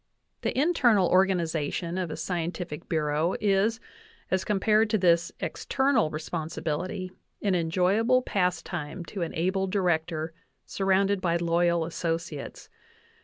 [0.41, 3.79] The internal organization of a scientific bureau is,
[4.31, 7.11] as com pared to this external responsibility,
[7.43, 10.33] an enjoyable pastime to an able Director
[10.65, 12.67] surrounded by loyal associates.